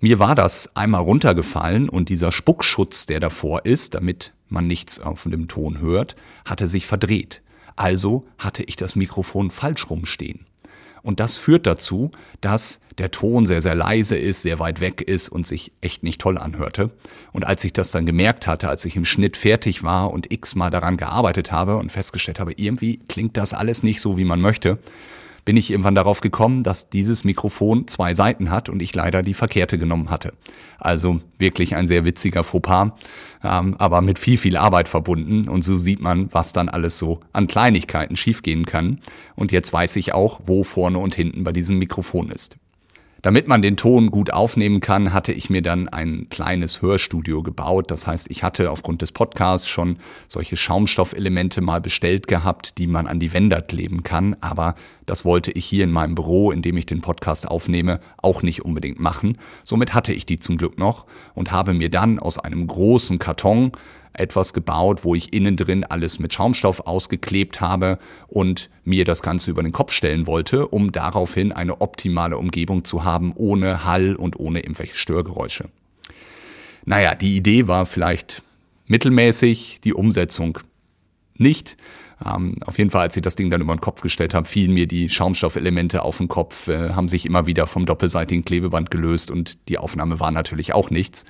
Mir 0.00 0.18
war 0.18 0.34
das 0.34 0.74
einmal 0.74 1.00
runtergefallen 1.00 1.88
und 1.88 2.08
dieser 2.08 2.32
Spuckschutz, 2.32 3.06
der 3.06 3.20
davor 3.20 3.64
ist, 3.64 3.94
damit 3.94 4.34
man 4.48 4.66
nichts 4.66 4.98
auf 4.98 5.22
dem 5.22 5.46
Ton 5.46 5.78
hört, 5.80 6.16
hatte 6.44 6.66
sich 6.66 6.86
verdreht. 6.86 7.40
Also 7.76 8.26
hatte 8.36 8.64
ich 8.64 8.74
das 8.74 8.96
Mikrofon 8.96 9.52
falsch 9.52 9.88
rumstehen. 9.88 10.44
Und 11.06 11.20
das 11.20 11.36
führt 11.36 11.68
dazu, 11.68 12.10
dass 12.40 12.80
der 12.98 13.12
Ton 13.12 13.46
sehr, 13.46 13.62
sehr 13.62 13.76
leise 13.76 14.16
ist, 14.16 14.42
sehr 14.42 14.58
weit 14.58 14.80
weg 14.80 15.00
ist 15.00 15.28
und 15.28 15.46
sich 15.46 15.70
echt 15.80 16.02
nicht 16.02 16.20
toll 16.20 16.36
anhörte. 16.36 16.90
Und 17.32 17.46
als 17.46 17.62
ich 17.62 17.72
das 17.72 17.92
dann 17.92 18.06
gemerkt 18.06 18.48
hatte, 18.48 18.68
als 18.68 18.84
ich 18.84 18.96
im 18.96 19.04
Schnitt 19.04 19.36
fertig 19.36 19.84
war 19.84 20.10
und 20.10 20.32
x-mal 20.32 20.70
daran 20.70 20.96
gearbeitet 20.96 21.52
habe 21.52 21.76
und 21.76 21.92
festgestellt 21.92 22.40
habe, 22.40 22.54
irgendwie 22.56 22.98
klingt 23.08 23.36
das 23.36 23.54
alles 23.54 23.84
nicht 23.84 24.00
so, 24.00 24.18
wie 24.18 24.24
man 24.24 24.40
möchte, 24.40 24.78
bin 25.46 25.56
ich 25.56 25.70
irgendwann 25.70 25.94
darauf 25.94 26.20
gekommen, 26.20 26.64
dass 26.64 26.90
dieses 26.90 27.24
Mikrofon 27.24 27.86
zwei 27.86 28.14
Seiten 28.14 28.50
hat 28.50 28.68
und 28.68 28.82
ich 28.82 28.94
leider 28.94 29.22
die 29.22 29.32
verkehrte 29.32 29.78
genommen 29.78 30.10
hatte. 30.10 30.34
Also 30.78 31.20
wirklich 31.38 31.76
ein 31.76 31.86
sehr 31.86 32.04
witziger 32.04 32.42
Fauxpas, 32.44 32.90
ähm, 33.44 33.76
aber 33.78 34.02
mit 34.02 34.18
viel, 34.18 34.38
viel 34.38 34.56
Arbeit 34.56 34.88
verbunden. 34.88 35.48
Und 35.48 35.64
so 35.64 35.78
sieht 35.78 36.00
man, 36.00 36.28
was 36.32 36.52
dann 36.52 36.68
alles 36.68 36.98
so 36.98 37.20
an 37.32 37.46
Kleinigkeiten 37.46 38.16
schiefgehen 38.16 38.66
kann. 38.66 38.98
Und 39.36 39.52
jetzt 39.52 39.72
weiß 39.72 39.94
ich 39.96 40.12
auch, 40.12 40.40
wo 40.44 40.64
vorne 40.64 40.98
und 40.98 41.14
hinten 41.14 41.44
bei 41.44 41.52
diesem 41.52 41.78
Mikrofon 41.78 42.30
ist. 42.30 42.58
Damit 43.26 43.48
man 43.48 43.60
den 43.60 43.76
Ton 43.76 44.12
gut 44.12 44.32
aufnehmen 44.32 44.78
kann, 44.78 45.12
hatte 45.12 45.32
ich 45.32 45.50
mir 45.50 45.60
dann 45.60 45.88
ein 45.88 46.28
kleines 46.30 46.80
Hörstudio 46.80 47.42
gebaut. 47.42 47.90
Das 47.90 48.06
heißt, 48.06 48.30
ich 48.30 48.44
hatte 48.44 48.70
aufgrund 48.70 49.02
des 49.02 49.10
Podcasts 49.10 49.66
schon 49.66 49.96
solche 50.28 50.56
Schaumstoffelemente 50.56 51.60
mal 51.60 51.80
bestellt 51.80 52.28
gehabt, 52.28 52.78
die 52.78 52.86
man 52.86 53.08
an 53.08 53.18
die 53.18 53.32
Wände 53.32 53.60
kleben 53.66 54.04
kann. 54.04 54.36
Aber 54.40 54.76
das 55.06 55.24
wollte 55.24 55.50
ich 55.50 55.66
hier 55.66 55.82
in 55.82 55.90
meinem 55.90 56.14
Büro, 56.14 56.52
in 56.52 56.62
dem 56.62 56.76
ich 56.76 56.86
den 56.86 57.00
Podcast 57.00 57.48
aufnehme, 57.48 57.98
auch 58.18 58.42
nicht 58.42 58.64
unbedingt 58.64 59.00
machen. 59.00 59.38
Somit 59.64 59.92
hatte 59.92 60.12
ich 60.12 60.24
die 60.24 60.38
zum 60.38 60.56
Glück 60.56 60.78
noch 60.78 61.04
und 61.34 61.50
habe 61.50 61.74
mir 61.74 61.90
dann 61.90 62.20
aus 62.20 62.38
einem 62.38 62.64
großen 62.68 63.18
Karton 63.18 63.72
etwas 64.18 64.52
gebaut, 64.52 65.04
wo 65.04 65.14
ich 65.14 65.32
innen 65.32 65.56
drin 65.56 65.84
alles 65.84 66.18
mit 66.18 66.34
Schaumstoff 66.34 66.80
ausgeklebt 66.80 67.60
habe 67.60 67.98
und 68.28 68.70
mir 68.84 69.04
das 69.04 69.22
Ganze 69.22 69.50
über 69.50 69.62
den 69.62 69.72
Kopf 69.72 69.92
stellen 69.92 70.26
wollte, 70.26 70.68
um 70.68 70.92
daraufhin 70.92 71.52
eine 71.52 71.80
optimale 71.80 72.38
Umgebung 72.38 72.84
zu 72.84 73.04
haben, 73.04 73.32
ohne 73.34 73.84
Hall 73.84 74.16
und 74.16 74.38
ohne 74.38 74.60
irgendwelche 74.60 74.96
Störgeräusche. 74.96 75.68
Naja, 76.84 77.14
die 77.14 77.36
Idee 77.36 77.66
war 77.66 77.86
vielleicht 77.86 78.42
mittelmäßig, 78.86 79.80
die 79.82 79.92
Umsetzung 79.92 80.60
nicht. 81.36 81.76
Ähm, 82.24 82.56
auf 82.64 82.78
jeden 82.78 82.90
Fall, 82.90 83.02
als 83.02 83.16
ich 83.16 83.22
das 83.22 83.36
Ding 83.36 83.50
dann 83.50 83.60
über 83.60 83.74
den 83.74 83.80
Kopf 83.80 84.00
gestellt 84.00 84.32
habe, 84.32 84.48
fielen 84.48 84.72
mir 84.72 84.86
die 84.86 85.10
Schaumstoffelemente 85.10 86.02
auf 86.02 86.18
den 86.18 86.28
Kopf, 86.28 86.68
äh, 86.68 86.90
haben 86.90 87.08
sich 87.08 87.26
immer 87.26 87.46
wieder 87.46 87.66
vom 87.66 87.84
doppelseitigen 87.84 88.44
Klebeband 88.44 88.90
gelöst 88.90 89.30
und 89.30 89.58
die 89.68 89.78
Aufnahme 89.78 90.18
war 90.18 90.30
natürlich 90.30 90.72
auch 90.72 90.90
nichts. 90.90 91.24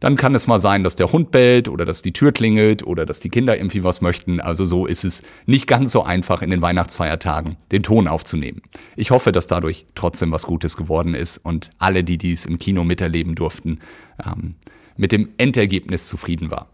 Dann 0.00 0.16
kann 0.16 0.34
es 0.34 0.46
mal 0.46 0.58
sein, 0.58 0.82
dass 0.82 0.96
der 0.96 1.12
Hund 1.12 1.30
bellt 1.30 1.68
oder 1.68 1.84
dass 1.84 2.00
die 2.00 2.12
Tür 2.12 2.32
klingelt 2.32 2.82
oder 2.82 3.04
dass 3.04 3.20
die 3.20 3.28
Kinder 3.28 3.56
irgendwie 3.56 3.84
was 3.84 4.00
möchten. 4.00 4.40
Also 4.40 4.64
so 4.64 4.86
ist 4.86 5.04
es 5.04 5.22
nicht 5.44 5.66
ganz 5.66 5.92
so 5.92 6.02
einfach 6.02 6.40
in 6.40 6.50
den 6.50 6.62
Weihnachtsfeiertagen 6.62 7.56
den 7.70 7.82
Ton 7.82 8.08
aufzunehmen. 8.08 8.62
Ich 8.96 9.10
hoffe, 9.10 9.30
dass 9.30 9.46
dadurch 9.46 9.86
trotzdem 9.94 10.32
was 10.32 10.44
Gutes 10.44 10.78
geworden 10.78 11.14
ist 11.14 11.38
und 11.38 11.70
alle, 11.78 12.02
die 12.02 12.16
dies 12.16 12.46
im 12.46 12.58
Kino 12.58 12.82
miterleben 12.82 13.34
durften, 13.34 13.80
ähm, 14.24 14.54
mit 14.96 15.12
dem 15.12 15.28
Endergebnis 15.36 16.08
zufrieden 16.08 16.50
war. 16.50 16.68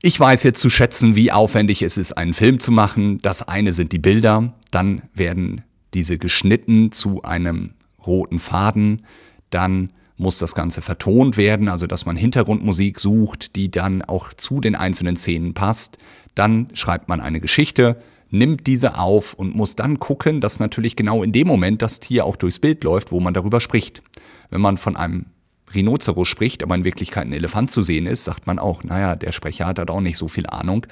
Ich 0.00 0.18
weiß 0.18 0.44
jetzt 0.44 0.60
zu 0.60 0.70
schätzen, 0.70 1.16
wie 1.16 1.32
aufwendig 1.32 1.82
es 1.82 1.98
ist, 1.98 2.12
einen 2.12 2.34
Film 2.34 2.60
zu 2.60 2.70
machen. 2.70 3.18
Das 3.20 3.48
eine 3.48 3.72
sind 3.72 3.90
die 3.90 3.98
Bilder, 3.98 4.54
dann 4.70 5.02
werden 5.12 5.62
diese 5.92 6.18
geschnitten 6.18 6.92
zu 6.92 7.22
einem 7.22 7.74
roten 8.06 8.38
Faden, 8.38 9.04
dann 9.50 9.90
muss 10.18 10.38
das 10.38 10.54
Ganze 10.54 10.82
vertont 10.82 11.36
werden, 11.36 11.68
also 11.68 11.86
dass 11.86 12.04
man 12.04 12.16
Hintergrundmusik 12.16 12.98
sucht, 12.98 13.56
die 13.56 13.70
dann 13.70 14.02
auch 14.02 14.34
zu 14.34 14.60
den 14.60 14.74
einzelnen 14.74 15.16
Szenen 15.16 15.54
passt. 15.54 15.98
Dann 16.34 16.68
schreibt 16.74 17.08
man 17.08 17.20
eine 17.20 17.40
Geschichte, 17.40 18.02
nimmt 18.30 18.66
diese 18.66 18.98
auf 18.98 19.34
und 19.34 19.54
muss 19.54 19.76
dann 19.76 19.98
gucken, 19.98 20.40
dass 20.40 20.60
natürlich 20.60 20.96
genau 20.96 21.22
in 21.22 21.32
dem 21.32 21.46
Moment 21.46 21.82
das 21.82 22.00
Tier 22.00 22.26
auch 22.26 22.36
durchs 22.36 22.58
Bild 22.58 22.84
läuft, 22.84 23.12
wo 23.12 23.20
man 23.20 23.32
darüber 23.32 23.60
spricht. 23.60 24.02
Wenn 24.50 24.60
man 24.60 24.76
von 24.76 24.96
einem 24.96 25.26
Rhinoceros 25.74 26.28
spricht, 26.28 26.62
aber 26.62 26.74
in 26.74 26.84
Wirklichkeit 26.84 27.26
ein 27.26 27.32
Elefant 27.32 27.70
zu 27.70 27.82
sehen 27.82 28.06
ist, 28.06 28.24
sagt 28.24 28.46
man 28.46 28.58
auch, 28.58 28.84
naja, 28.84 29.16
der 29.16 29.32
Sprecher 29.32 29.66
hat 29.66 29.78
halt 29.78 29.90
auch 29.90 30.00
nicht 30.00 30.16
so 30.16 30.28
viel 30.28 30.46
Ahnung. 30.46 30.86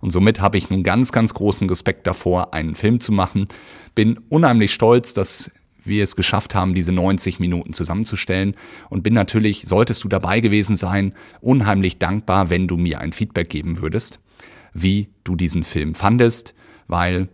Und 0.00 0.10
somit 0.10 0.40
habe 0.40 0.58
ich 0.58 0.70
nun 0.70 0.82
ganz, 0.82 1.12
ganz 1.12 1.34
großen 1.34 1.68
Respekt 1.68 2.06
davor, 2.06 2.54
einen 2.54 2.74
Film 2.74 3.00
zu 3.00 3.12
machen. 3.12 3.46
Bin 3.94 4.18
unheimlich 4.28 4.72
stolz, 4.72 5.14
dass 5.14 5.50
wir 5.88 6.04
es 6.04 6.16
geschafft 6.16 6.54
haben, 6.54 6.74
diese 6.74 6.92
90 6.92 7.40
Minuten 7.40 7.72
zusammenzustellen. 7.72 8.54
Und 8.90 9.02
bin 9.02 9.14
natürlich, 9.14 9.64
solltest 9.66 10.04
du 10.04 10.08
dabei 10.08 10.40
gewesen 10.40 10.76
sein, 10.76 11.14
unheimlich 11.40 11.98
dankbar, 11.98 12.50
wenn 12.50 12.68
du 12.68 12.76
mir 12.76 13.00
ein 13.00 13.12
Feedback 13.12 13.48
geben 13.48 13.80
würdest, 13.80 14.20
wie 14.72 15.08
du 15.24 15.36
diesen 15.36 15.64
Film 15.64 15.94
fandest, 15.94 16.54
weil 16.86 17.28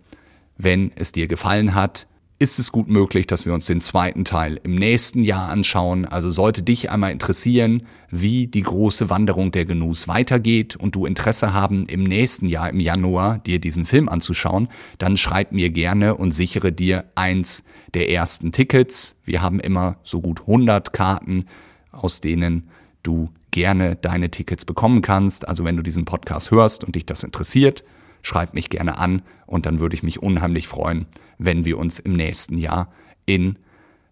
wenn 0.56 0.92
es 0.94 1.12
dir 1.12 1.26
gefallen 1.26 1.75
hat, 1.75 2.06
ist 2.38 2.58
es 2.58 2.72
gut 2.72 2.88
möglich, 2.88 3.26
dass 3.26 3.46
wir 3.46 3.54
uns 3.54 3.66
den 3.66 3.80
zweiten 3.80 4.24
Teil 4.24 4.60
im 4.64 4.74
nächsten 4.74 5.20
Jahr 5.20 5.48
anschauen. 5.48 6.04
Also 6.04 6.30
sollte 6.30 6.62
dich 6.62 6.90
einmal 6.90 7.12
interessieren, 7.12 7.86
wie 8.10 8.48
die 8.48 8.62
große 8.62 9.08
Wanderung 9.08 9.52
der 9.52 9.64
Genuss 9.64 10.08
weitergeht 10.08 10.74
und 10.74 10.96
du 10.96 11.06
Interesse 11.06 11.52
haben, 11.52 11.86
im 11.86 12.02
nächsten 12.02 12.46
Jahr, 12.46 12.68
im 12.70 12.80
Januar, 12.80 13.38
dir 13.38 13.60
diesen 13.60 13.86
Film 13.86 14.08
anzuschauen, 14.08 14.68
dann 14.98 15.16
schreib 15.16 15.52
mir 15.52 15.70
gerne 15.70 16.16
und 16.16 16.32
sichere 16.32 16.72
dir 16.72 17.04
eins 17.14 17.62
der 17.94 18.10
ersten 18.10 18.50
Tickets. 18.50 19.14
Wir 19.24 19.40
haben 19.40 19.60
immer 19.60 19.96
so 20.02 20.20
gut 20.20 20.40
100 20.40 20.92
Karten, 20.92 21.46
aus 21.92 22.20
denen 22.20 22.68
du 23.04 23.30
gerne 23.52 23.94
deine 23.94 24.30
Tickets 24.30 24.64
bekommen 24.64 25.02
kannst. 25.02 25.46
Also 25.46 25.64
wenn 25.64 25.76
du 25.76 25.82
diesen 25.82 26.04
Podcast 26.04 26.50
hörst 26.50 26.82
und 26.82 26.96
dich 26.96 27.06
das 27.06 27.22
interessiert, 27.22 27.84
schreib 28.22 28.54
mich 28.54 28.70
gerne 28.70 28.98
an 28.98 29.22
und 29.46 29.66
dann 29.66 29.78
würde 29.78 29.94
ich 29.94 30.02
mich 30.02 30.20
unheimlich 30.20 30.66
freuen, 30.66 31.06
wenn 31.38 31.64
wir 31.64 31.78
uns 31.78 31.98
im 31.98 32.14
nächsten 32.14 32.58
Jahr 32.58 32.92
in 33.26 33.56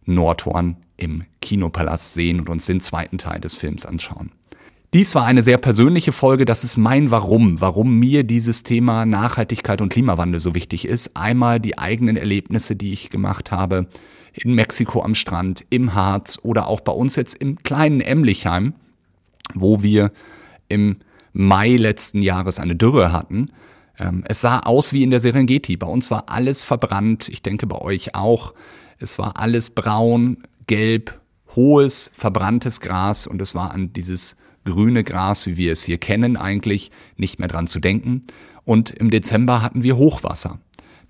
Nordhorn 0.04 0.76
im 0.96 1.24
Kinopalast 1.40 2.14
sehen 2.14 2.40
und 2.40 2.48
uns 2.48 2.66
den 2.66 2.80
zweiten 2.80 3.18
Teil 3.18 3.40
des 3.40 3.54
Films 3.54 3.86
anschauen. 3.86 4.32
Dies 4.94 5.14
war 5.14 5.24
eine 5.24 5.42
sehr 5.42 5.56
persönliche 5.56 6.12
Folge. 6.12 6.44
Das 6.44 6.64
ist 6.64 6.76
mein 6.76 7.10
Warum, 7.10 7.62
warum 7.62 7.98
mir 7.98 8.24
dieses 8.24 8.62
Thema 8.62 9.06
Nachhaltigkeit 9.06 9.80
und 9.80 9.88
Klimawandel 9.88 10.38
so 10.38 10.54
wichtig 10.54 10.86
ist. 10.86 11.16
Einmal 11.16 11.60
die 11.60 11.78
eigenen 11.78 12.16
Erlebnisse, 12.16 12.76
die 12.76 12.92
ich 12.92 13.08
gemacht 13.08 13.50
habe 13.50 13.86
in 14.34 14.54
Mexiko 14.54 15.02
am 15.02 15.14
Strand, 15.14 15.64
im 15.70 15.94
Harz 15.94 16.38
oder 16.42 16.66
auch 16.66 16.80
bei 16.80 16.92
uns 16.92 17.16
jetzt 17.16 17.34
im 17.36 17.62
kleinen 17.62 18.02
Emlichheim, 18.02 18.74
wo 19.54 19.82
wir 19.82 20.12
im 20.68 20.96
Mai 21.32 21.76
letzten 21.76 22.20
Jahres 22.20 22.58
eine 22.58 22.76
Dürre 22.76 23.12
hatten 23.12 23.50
ähm, 24.02 24.24
es 24.26 24.40
sah 24.40 24.60
aus 24.60 24.92
wie 24.92 25.02
in 25.02 25.10
der 25.10 25.20
Serengeti. 25.20 25.76
Bei 25.76 25.86
uns 25.86 26.10
war 26.10 26.24
alles 26.28 26.62
verbrannt. 26.62 27.28
Ich 27.28 27.42
denke 27.42 27.66
bei 27.66 27.78
euch 27.78 28.14
auch. 28.14 28.52
Es 28.98 29.18
war 29.18 29.38
alles 29.38 29.70
braun, 29.70 30.38
gelb, 30.66 31.20
hohes, 31.54 32.10
verbranntes 32.14 32.80
Gras 32.80 33.26
und 33.26 33.40
es 33.42 33.54
war 33.54 33.72
an 33.72 33.92
dieses 33.92 34.36
grüne 34.64 35.04
Gras, 35.04 35.46
wie 35.46 35.56
wir 35.56 35.72
es 35.72 35.82
hier 35.82 35.98
kennen, 35.98 36.36
eigentlich 36.36 36.90
nicht 37.16 37.38
mehr 37.38 37.48
dran 37.48 37.66
zu 37.66 37.80
denken. 37.80 38.24
Und 38.64 38.90
im 38.90 39.10
Dezember 39.10 39.60
hatten 39.60 39.82
wir 39.82 39.96
Hochwasser. 39.96 40.58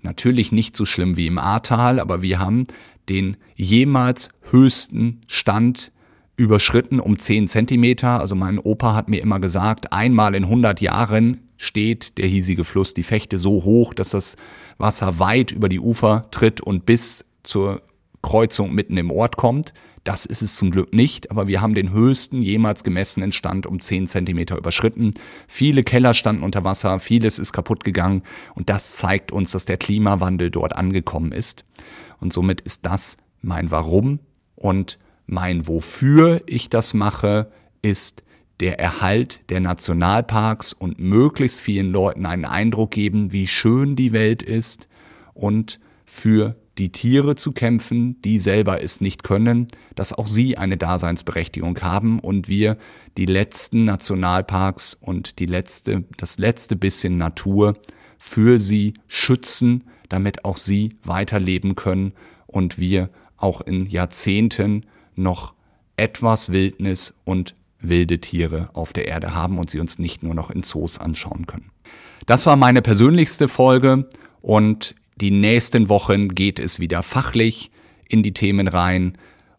Natürlich 0.01 0.51
nicht 0.51 0.75
so 0.75 0.85
schlimm 0.85 1.17
wie 1.17 1.27
im 1.27 1.37
Ahrtal, 1.37 1.99
aber 1.99 2.21
wir 2.21 2.39
haben 2.39 2.65
den 3.09 3.37
jemals 3.55 4.29
höchsten 4.49 5.21
Stand 5.27 5.91
überschritten 6.35 6.99
um 6.99 7.17
10 7.17 7.47
Zentimeter. 7.47 8.19
Also 8.19 8.35
mein 8.35 8.59
Opa 8.59 8.95
hat 8.95 9.07
mir 9.07 9.21
immer 9.21 9.39
gesagt, 9.39 9.93
einmal 9.93 10.35
in 10.35 10.45
100 10.45 10.81
Jahren 10.81 11.39
steht 11.63 12.17
der 12.17 12.27
hiesige 12.27 12.63
Fluss, 12.63 12.93
die 12.93 13.03
Fechte 13.03 13.37
so 13.37 13.63
hoch, 13.63 13.93
dass 13.93 14.09
das 14.09 14.35
Wasser 14.77 15.19
weit 15.19 15.51
über 15.51 15.69
die 15.69 15.79
Ufer 15.79 16.27
tritt 16.31 16.61
und 16.61 16.85
bis 16.85 17.25
zur 17.43 17.81
Kreuzung 18.21 18.73
mitten 18.73 18.97
im 18.97 19.11
Ort 19.11 19.37
kommt. 19.37 19.73
Das 20.03 20.25
ist 20.25 20.41
es 20.41 20.57
zum 20.57 20.71
Glück 20.71 20.93
nicht, 20.93 21.31
aber 21.31 21.47
wir 21.47 21.61
haben 21.61 21.75
den 21.75 21.93
höchsten 21.93 22.41
jemals 22.41 22.83
gemessenen 22.83 23.31
Stand 23.31 23.65
um 23.65 23.79
10 23.79 24.07
Zentimeter 24.07 24.57
überschritten. 24.57 25.13
Viele 25.47 25.83
Keller 25.83 26.13
standen 26.13 26.43
unter 26.43 26.65
Wasser, 26.65 26.99
vieles 26.99 27.39
ist 27.39 27.53
kaputt 27.53 27.85
gegangen 27.85 28.23
und 28.53 28.69
das 28.69 28.97
zeigt 28.97 29.31
uns, 29.31 29.51
dass 29.51 29.63
der 29.63 29.77
Klimawandel 29.77 30.51
dort 30.51 30.75
angekommen 30.75 31.31
ist. 31.31 31.63
Und 32.19 32.33
somit 32.33 32.59
ist 32.61 32.85
das 32.85 33.17
mein 33.41 33.71
Warum 33.71 34.19
und 34.55 34.99
mein 35.25 35.67
Wofür 35.67 36.41
ich 36.47 36.69
das 36.69 36.93
mache, 36.93 37.49
ist 37.81 38.23
der 38.59 38.79
Erhalt 38.79 39.41
der 39.49 39.59
Nationalparks 39.59 40.73
und 40.73 40.99
möglichst 40.99 41.59
vielen 41.59 41.91
Leuten 41.91 42.25
einen 42.25 42.45
Eindruck 42.45 42.91
geben, 42.91 43.31
wie 43.31 43.47
schön 43.47 43.95
die 43.95 44.13
Welt 44.13 44.43
ist 44.43 44.87
und 45.33 45.79
für 46.05 46.55
die 46.77 46.91
Tiere 46.91 47.35
zu 47.35 47.51
kämpfen, 47.51 48.19
die 48.21 48.39
selber 48.39 48.81
es 48.81 48.99
nicht 48.99 49.23
können, 49.23 49.67
dass 49.95 50.13
auch 50.13 50.27
sie 50.27 50.57
eine 50.57 50.77
Daseinsberechtigung 50.77 51.79
haben 51.81 52.19
und 52.19 52.47
wir 52.47 52.77
die 53.17 53.25
letzten 53.25 53.85
Nationalparks 53.85 54.95
und 54.99 55.39
die 55.39 55.45
letzte, 55.45 56.03
das 56.17 56.37
letzte 56.37 56.75
bisschen 56.75 57.17
Natur 57.17 57.77
für 58.17 58.57
sie 58.57 58.93
schützen, 59.07 59.83
damit 60.09 60.45
auch 60.45 60.57
sie 60.57 60.97
weiterleben 61.03 61.75
können 61.75 62.13
und 62.47 62.79
wir 62.79 63.09
auch 63.37 63.61
in 63.61 63.85
Jahrzehnten 63.85 64.85
noch 65.15 65.53
etwas 65.95 66.51
Wildnis 66.51 67.13
und 67.23 67.55
wilde 67.83 68.19
Tiere 68.19 68.69
auf 68.73 68.93
der 68.93 69.07
Erde 69.07 69.35
haben 69.35 69.59
und 69.59 69.69
sie 69.69 69.79
uns 69.79 69.99
nicht 69.99 70.23
nur 70.23 70.33
noch 70.33 70.49
in 70.49 70.63
Zoos 70.63 70.97
anschauen 70.97 71.45
können. 71.45 71.71
Das 72.25 72.45
war 72.45 72.55
meine 72.55 72.81
persönlichste 72.81 73.47
Folge 73.47 74.07
und 74.41 74.95
die 75.19 75.31
nächsten 75.31 75.89
Wochen 75.89 76.29
geht 76.29 76.59
es 76.59 76.79
wieder 76.79 77.03
fachlich 77.03 77.69
in 78.07 78.23
die 78.23 78.33
Themen 78.33 78.67
rein. 78.67 79.17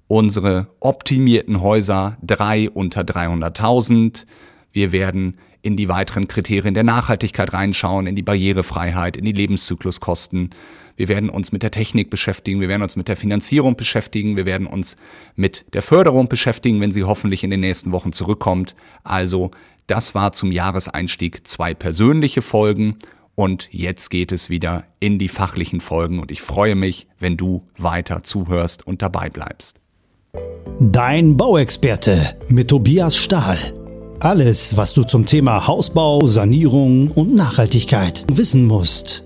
Unsere 0.08 0.68
optimierten 0.80 1.60
Häuser, 1.60 2.16
drei 2.22 2.70
unter 2.70 3.02
300.000. 3.02 4.26
Wir 4.72 4.92
werden 4.92 5.38
in 5.64 5.78
die 5.78 5.88
weiteren 5.88 6.28
Kriterien 6.28 6.74
der 6.74 6.84
Nachhaltigkeit 6.84 7.54
reinschauen, 7.54 8.06
in 8.06 8.14
die 8.14 8.22
Barrierefreiheit, 8.22 9.16
in 9.16 9.24
die 9.24 9.32
Lebenszykluskosten. 9.32 10.50
Wir 10.96 11.08
werden 11.08 11.30
uns 11.30 11.52
mit 11.52 11.62
der 11.62 11.70
Technik 11.70 12.10
beschäftigen, 12.10 12.60
wir 12.60 12.68
werden 12.68 12.82
uns 12.82 12.96
mit 12.96 13.08
der 13.08 13.16
Finanzierung 13.16 13.74
beschäftigen, 13.74 14.36
wir 14.36 14.44
werden 14.44 14.66
uns 14.66 14.96
mit 15.36 15.64
der 15.72 15.80
Förderung 15.80 16.28
beschäftigen, 16.28 16.82
wenn 16.82 16.92
sie 16.92 17.04
hoffentlich 17.04 17.42
in 17.44 17.50
den 17.50 17.60
nächsten 17.60 17.92
Wochen 17.92 18.12
zurückkommt. 18.12 18.76
Also, 19.04 19.52
das 19.86 20.14
war 20.14 20.32
zum 20.32 20.52
Jahreseinstieg 20.52 21.46
zwei 21.46 21.72
persönliche 21.72 22.42
Folgen 22.42 22.96
und 23.34 23.68
jetzt 23.72 24.10
geht 24.10 24.32
es 24.32 24.50
wieder 24.50 24.84
in 25.00 25.18
die 25.18 25.30
fachlichen 25.30 25.80
Folgen 25.80 26.20
und 26.20 26.30
ich 26.30 26.42
freue 26.42 26.74
mich, 26.74 27.08
wenn 27.18 27.38
du 27.38 27.66
weiter 27.78 28.22
zuhörst 28.22 28.86
und 28.86 29.00
dabei 29.00 29.30
bleibst. 29.30 29.80
Dein 30.78 31.38
Bauexperte 31.38 32.36
mit 32.48 32.68
Tobias 32.68 33.16
Stahl. 33.16 33.56
Alles, 34.24 34.74
was 34.78 34.94
du 34.94 35.04
zum 35.04 35.26
Thema 35.26 35.66
Hausbau, 35.66 36.26
Sanierung 36.26 37.10
und 37.10 37.34
Nachhaltigkeit 37.34 38.24
wissen 38.32 38.64
musst. 38.64 39.23